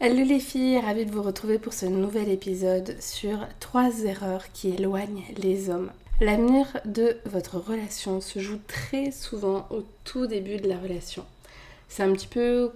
[0.00, 4.68] Hello les filles, ravie de vous retrouver pour ce nouvel épisode sur 3 erreurs qui
[4.68, 5.90] éloignent les hommes.
[6.20, 11.24] L'avenir de votre relation se joue très souvent au tout début de la relation.
[11.88, 12.70] C'est un petit peu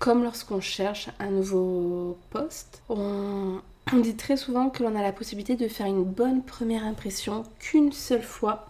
[0.00, 2.82] comme lorsqu'on cherche un nouveau poste.
[2.88, 3.60] On,
[3.92, 7.92] dit très souvent que l'on a la possibilité de faire une bonne première impression qu'une
[7.92, 8.66] seule fois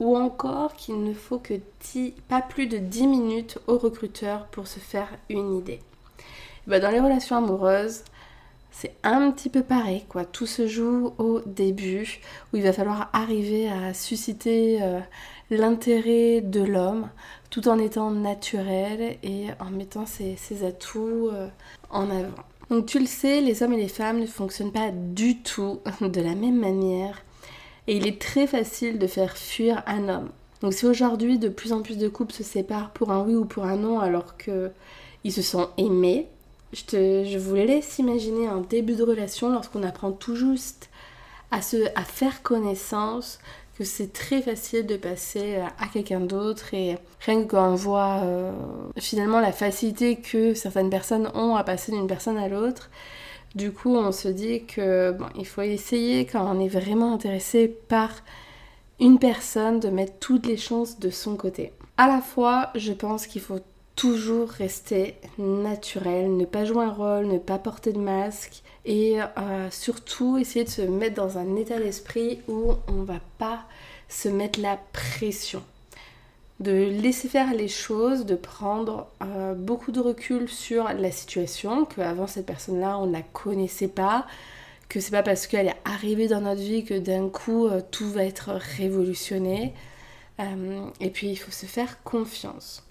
[0.00, 1.60] ou encore qu'il ne faut que
[2.28, 5.80] pas plus de 10 minutes au recruteur pour se faire une idée.
[6.66, 8.02] Bah, dans les relations amoureuses,
[8.72, 10.24] c'est un petit peu pareil, quoi.
[10.24, 12.20] Tout se joue au début,
[12.52, 15.00] où il va falloir arriver à susciter euh,
[15.50, 17.08] l'intérêt de l'homme,
[17.50, 21.48] tout en étant naturel et en mettant ses, atouts euh,
[21.88, 22.44] en avant.
[22.68, 26.20] Donc tu le sais, les hommes et les femmes ne fonctionnent pas du tout de
[26.20, 27.22] la même manière.
[27.86, 30.30] Et il est très facile de faire fuir un homme.
[30.60, 33.44] Donc si aujourd'hui de plus en plus de couples se séparent pour un oui ou
[33.44, 36.28] pour un non alors qu'ils se sont aimés,
[36.76, 40.90] je, vous laisse imaginer un début de relation lorsqu'on apprend tout juste
[41.50, 43.38] à, faire connaissance,
[43.78, 48.20] que c'est très facile de passer à quelqu'un d'autre et rien que quand on voit
[48.24, 48.52] euh,
[48.98, 52.90] finalement la facilité que certaines personnes ont à passer d'une personne à l'autre,
[53.54, 58.10] du coup on se dit que il faut essayer quand on est vraiment intéressé par
[59.00, 61.72] une personne de mettre toutes les chances de son côté.
[61.96, 63.60] À la fois, je pense qu'il faut
[63.96, 69.70] toujours rester naturel, ne pas jouer un rôle, ne pas porter de masque et euh,
[69.70, 73.64] surtout essayer de se mettre dans un état d'esprit où on va pas
[74.08, 75.62] se mettre la pression.
[76.60, 82.26] De laisser faire les choses, de prendre euh, beaucoup de recul sur la situation, qu'avant
[82.26, 84.26] cette personne-là on ne la connaissait pas,
[84.88, 88.10] que c'est pas parce qu'elle est arrivée dans notre vie que d'un coup euh, tout
[88.10, 89.72] va être révolutionné.
[91.00, 92.85] et puis il faut se faire confiance.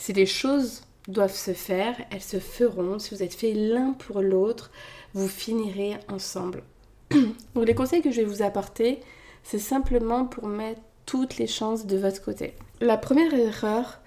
[0.00, 2.98] Si les choses doivent se faire, elles se feront.
[2.98, 4.70] Si vous êtes fait l'un pour l'autre,
[5.12, 6.62] vous finirez ensemble.
[7.54, 9.00] Donc les conseils que je vais vous apporter,
[9.42, 12.54] c'est simplement pour mettre toutes les chances de votre côté.
[12.80, 14.00] La première erreur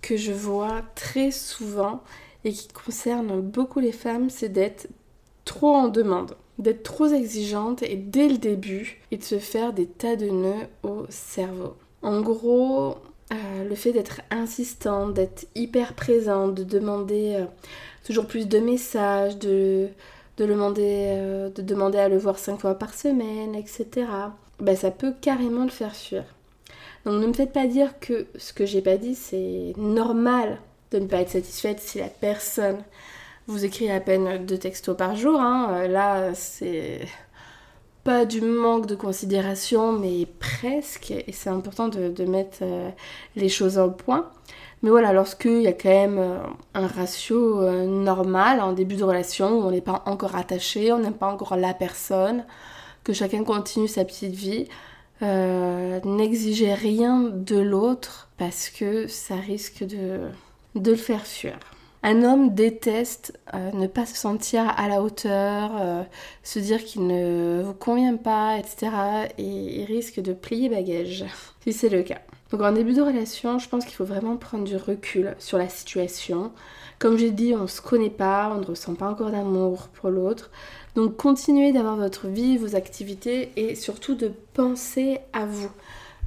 [0.00, 2.02] que je vois très souvent
[2.44, 4.88] et qui concerne beaucoup les femmes, c'est d'être
[5.44, 9.86] trop en demande, d'être trop exigeante et dès le début et de se faire des
[9.86, 11.74] tas de nœuds au cerveau.
[12.00, 12.96] En gros,
[13.32, 17.44] euh, le fait d'être insistant, d'être hyper présent, de demander euh,
[18.04, 19.88] toujours plus de messages, de,
[20.38, 24.06] demander, euh, de demander à le voir cinq fois par semaine, etc.
[24.60, 26.24] Ben, ça peut carrément le faire fuir.
[27.04, 30.58] Donc ne me faites pas dire que ce que j'ai pas dit, c'est normal
[30.92, 32.78] de ne pas être satisfaite si la personne
[33.48, 35.40] vous écrit à peine deux textos par jour.
[35.40, 35.88] Hein.
[35.88, 37.00] Là, c'est
[38.06, 42.88] pas du manque de considération, mais presque, et c'est important de, mettre euh,
[43.34, 44.30] les choses en point.
[44.82, 46.38] Mais voilà, lorsqu'il y a quand même euh,
[46.74, 51.00] un ratio euh, normal en début de relation, où on n'est pas encore attaché, on
[51.00, 52.44] n'aime pas encore la personne,
[53.02, 54.68] que chacun continue sa petite vie,
[55.20, 60.28] n'exigez rien de l'autre parce que ça risque de,
[60.76, 61.58] de le faire fuir.
[62.08, 66.04] Un homme déteste euh, ne pas se sentir à la hauteur, euh,
[66.44, 68.92] se dire qu'il ne vous convient pas, etc.
[69.38, 71.24] Et il risque de plier bagage,
[71.64, 72.20] si c'est le cas.
[72.52, 75.68] Donc en début de relation, je pense qu'il faut vraiment prendre du recul sur la
[75.68, 76.52] situation.
[77.00, 80.08] Comme j'ai dit, on ne se connaît pas, on ne ressent pas encore d'amour pour
[80.08, 80.52] l'autre.
[80.94, 85.72] Donc continuez d'avoir votre vie, vos activités et surtout de penser à vous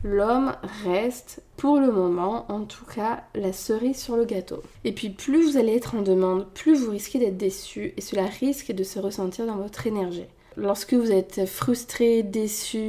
[0.03, 0.53] l'homme
[0.85, 4.63] reste, pour le moment en tout cas, la cerise sur le gâteau.
[4.84, 8.25] Et puis plus vous allez être en demande, plus vous risquez d'être déçu et cela
[8.25, 10.25] risque de se ressentir dans votre énergie.
[10.57, 12.79] Lorsque vous êtes frustré, déçu,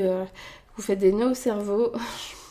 [0.00, 0.24] euh,
[0.76, 1.92] vous faites des nœuds au cerveau,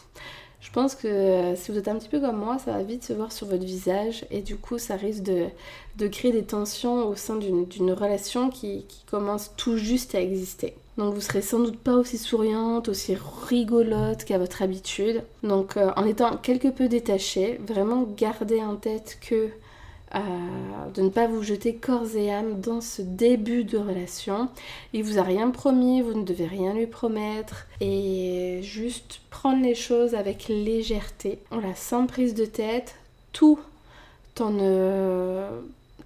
[0.62, 3.04] je pense que euh, si vous êtes un petit peu comme moi, ça va vite
[3.04, 7.16] se voir sur votre visage et du coup ça risque de, créer des tensions au
[7.16, 10.76] sein d'une relation qui commence tout juste à exister.
[10.98, 13.16] Donc vous serez sans doute pas aussi souriante, aussi
[13.48, 15.22] rigolote qu'à votre habitude.
[15.44, 19.50] Donc euh, en étant quelque peu détaché, vraiment gardez en tête que
[20.16, 20.20] euh,
[20.94, 24.50] de ne pas vous jeter corps et âme dans ce début de relation.
[24.94, 29.76] Il vous a rien promis, vous ne devez rien lui promettre et juste prendre les
[29.76, 31.40] choses avec légèreté.
[31.52, 32.96] Voilà, sans prise de tête,
[33.34, 33.60] tout
[34.40, 35.42] en ne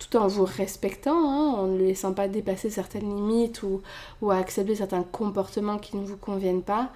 [0.02, 5.04] tout en vous respectant, hein, en ne laissant pas dépasser certaines limites ou, accepter certains
[5.04, 6.90] comportements qui ne vous conviennent pas.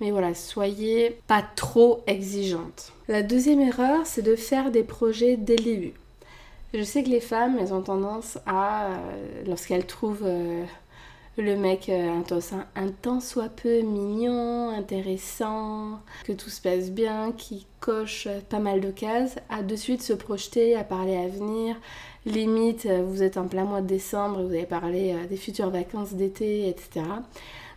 [0.00, 2.92] Mais voilà, soyez pas trop exigeante.
[3.08, 5.94] La deuxième erreur, c'est de faire des projets dès le début.
[6.72, 10.64] Je sais que les femmes, elles ont tendance à, euh, lorsqu'elles trouvent euh,
[11.40, 12.20] le mec euh,
[12.76, 18.80] un, temps soit peu mignon, intéressant, que tout se passe bien, qui coche pas mal
[18.80, 21.76] de cases, à de suite se projeter, à parler à venir,
[22.26, 25.70] limite, euh, vous êtes en plein mois de décembre, vous avez parlé euh, des futures
[25.70, 27.06] vacances d'été, etc.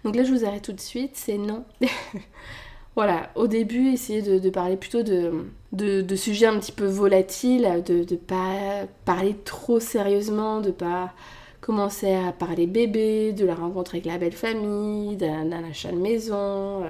[0.03, 1.63] Donc là, je vous arrête tout de suite, c'est non.
[2.95, 8.17] voilà, au début, essayez de, parler plutôt de, sujets un petit peu volatiles, de ne
[8.17, 11.13] pas parler trop sérieusement, de pas
[11.63, 16.83] commencer à parler bébé, de la rencontre avec la belle famille, d'un achat de maison.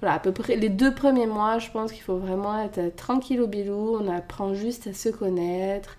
[0.00, 3.40] Voilà, à peu près les deux premiers mois, je pense qu'il faut vraiment être tranquille
[3.40, 5.96] au bilou, on apprend juste à se connaître,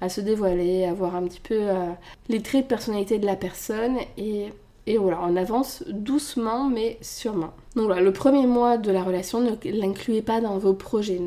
[0.00, 1.90] à se dévoiler, à voir un petit peu euh,
[2.28, 4.50] les traits de personnalité de la personne et,
[4.98, 7.52] voilà, on avance doucement mais sûrement.
[7.76, 11.20] Donc voilà, le premier mois de la relation, ne l'incluez pas dans vos projets.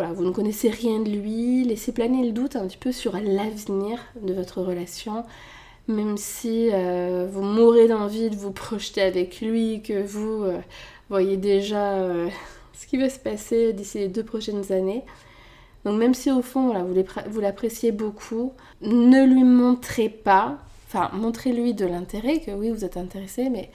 [0.00, 3.12] Voilà, vous ne connaissez rien de lui, laissez planer le doute un petit peu sur
[3.12, 5.26] l'avenir de votre relation.
[5.88, 10.58] Même si euh, vous mourrez d'envie de vous projeter avec lui, que vous euh,
[11.10, 11.98] voyez déjà
[12.72, 15.04] ce qui va se passer d'ici les deux prochaines années,
[15.84, 16.72] donc même si au fond
[17.28, 22.96] vous l'appréciez beaucoup, ne lui montrez pas, enfin montrez-lui de l'intérêt, que oui vous êtes
[22.96, 23.70] intéressé, mais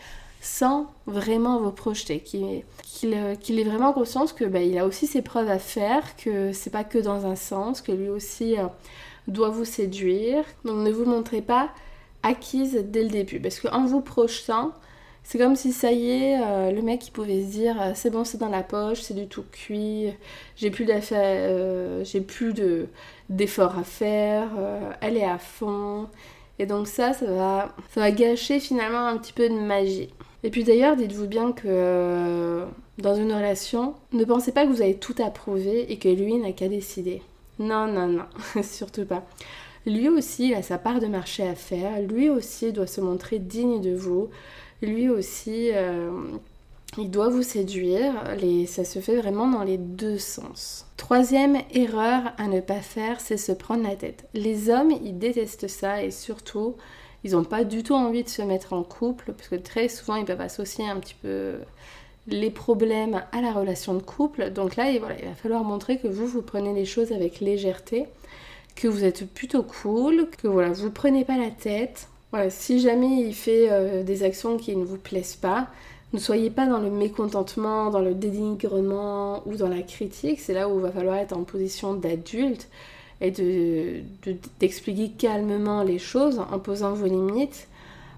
[0.45, 5.49] sans vraiment vous projeter, qu'il ait vraiment conscience que bah, il a aussi ses preuves
[5.49, 8.67] à faire, que c'est pas que dans un sens, que lui aussi euh,
[9.27, 10.45] doit vous séduire.
[10.63, 11.69] Donc ne vous montrez pas
[12.21, 14.71] acquise dès le début, parce qu'en vous projetant,
[15.23, 18.11] c'est comme si ça y est, euh, le mec il pouvait se dire euh, c'est
[18.11, 20.13] bon, c'est dans la poche, c'est du tout cuit,
[20.55, 22.87] j'ai plus euh, j'ai plus de
[23.29, 24.49] d'efforts à faire,
[25.01, 26.07] elle est à fond.
[26.59, 30.09] Et donc ça, ça va, ça va gâcher finalement un petit peu de magie.
[30.45, 32.63] Et puis d'ailleurs, dites-vous bien que
[32.99, 36.51] dans une relation, ne pensez pas que vous avez tout approuvé et que lui n'a
[36.51, 37.23] qu'à décider.
[37.57, 38.25] Non, non, non,
[38.63, 39.25] surtout pas.
[39.87, 43.81] Lui aussi a sa part de marché à faire, lui aussi doit se montrer digne
[43.81, 44.29] de vous
[44.81, 46.11] lui aussi, euh,
[46.97, 48.13] il doit vous séduire.
[48.67, 50.85] ça se fait vraiment dans les deux sens.
[50.97, 54.27] Troisième erreur à ne pas faire, c'est se prendre la tête.
[54.33, 56.75] Les hommes, ils détestent ça et surtout,
[57.25, 60.15] ils n'ont pas du tout envie de se mettre en couple parce que très souvent,
[60.15, 61.55] ils peuvent associer un petit peu
[62.27, 64.51] les problèmes à la relation de couple.
[64.51, 68.05] Donc là, il va falloir montrer que vous, vous prenez les choses avec légèreté,
[68.75, 72.09] que vous êtes plutôt cool, que voilà, vous prenez pas la tête,
[72.49, 75.67] si jamais il fait euh, des actions qui ne vous plaisent pas,
[76.13, 80.39] ne soyez pas dans le mécontentement, dans le dénigrement ou dans la critique.
[80.41, 82.67] C'est là où il va falloir être en position d'adulte
[83.21, 83.31] et
[84.59, 87.67] d'expliquer calmement les choses en posant vos limites,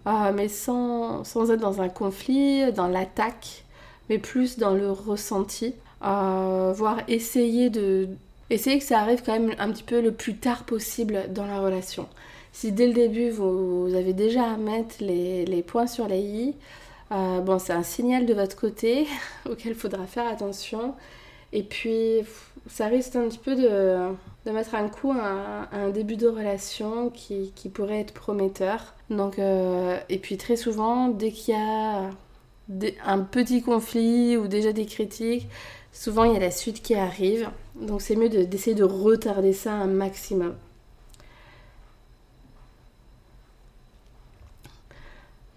[0.06, 3.64] ah, mais sans, être dans un conflit, dans l'attaque,
[4.10, 5.74] mais plus dans le ressenti.
[6.04, 8.08] Euh, voire essayer de
[8.50, 11.60] essayer que ça arrive quand même un petit peu le plus tard possible dans la
[11.60, 12.08] relation.
[12.54, 16.56] Si dès le début vous, avez déjà à mettre les, points sur les i,
[17.12, 19.08] euh, bon, c'est un signal de votre côté
[19.50, 20.94] auquel il faudra faire attention.
[21.54, 22.22] Et puis,
[22.68, 27.52] ça risque un petit peu de, mettre un coup à, un début de relation qui,
[27.74, 28.94] pourrait être prometteur.
[29.10, 32.10] Donc, euh, et puis très souvent, dès qu'il y a
[33.06, 35.48] un petit conflit ou déjà des critiques,
[35.94, 37.50] souvent il y a la suite qui arrive.
[37.76, 40.56] Donc c'est mieux d'essayer de retarder ça un maximum.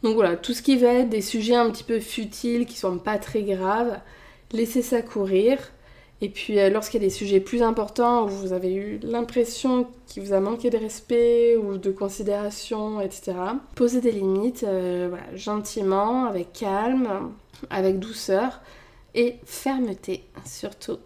[0.02, 2.98] Donc voilà, tout ce qui va être des sujets un petit peu futiles, qui sont
[2.98, 4.00] pas très graves,
[4.52, 5.58] laissez ça courir.
[6.22, 9.86] Et puis euh, lorsqu'il y a des sujets plus importants où vous avez eu l'impression
[10.06, 13.32] qu'il vous a manqué de respect ou de considération, etc.,
[13.74, 17.32] posez des limites euh, gentiment, avec calme,
[17.70, 18.60] avec douceur
[19.14, 20.98] et fermeté surtout.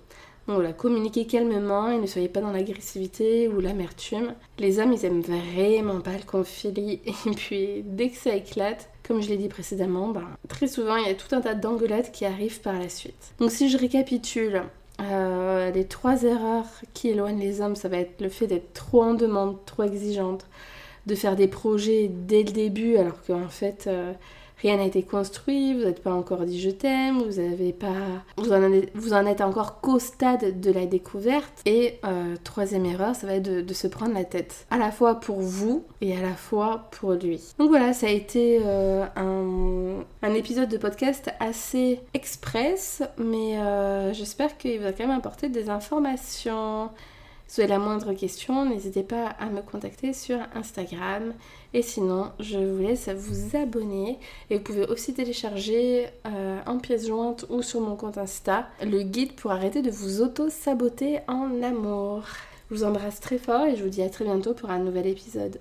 [0.46, 4.34] Donc voilà, communiquez calmement et ne soyez pas dans l'agressivité ou l'amertume.
[4.58, 7.00] Les hommes, ils aiment vraiment pas le conflit.
[7.26, 11.06] Et puis, dès que ça éclate, comme je l'ai dit précédemment, ben, très souvent, il
[11.06, 13.32] y a tout un tas d'engueulades qui arrivent par la suite.
[13.38, 14.64] Donc si je récapitule,
[15.00, 19.02] euh, les trois erreurs qui éloignent les hommes, ça va être le fait d'être trop
[19.02, 20.46] en demande, trop exigeante,
[21.06, 23.86] de faire des projets dès le début alors qu'en fait...
[23.86, 24.12] Euh,
[24.64, 29.12] rien n'a été construit, vous n'êtes pas encore dit je t'aime, vous avez pas, vous
[29.12, 31.60] en, êtes encore qu'au stade de la découverte.
[31.66, 35.16] Et euh, troisième erreur, ça va être de, se prendre la tête, à la fois
[35.16, 37.42] pour vous et à la fois pour lui.
[37.58, 44.56] Donc voilà, ça a été euh, un, épisode de podcast assez express, mais euh, j'espère
[44.56, 46.90] qu'il va quand même apporter des informations.
[47.46, 51.34] Si vous avez la moindre question, n'hésitez pas à me contacter sur Instagram.
[51.72, 54.18] Et sinon, je vous laisse vous abonner.
[54.50, 59.02] Et vous pouvez aussi télécharger euh, en pièce jointe ou sur mon compte Insta le
[59.02, 62.24] guide pour arrêter de vous auto-saboter en amour.
[62.70, 65.06] Je vous embrasse très fort et je vous dis à très bientôt pour un nouvel
[65.06, 65.60] épisode.